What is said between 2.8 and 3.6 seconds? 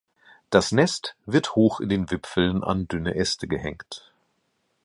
dünne Äste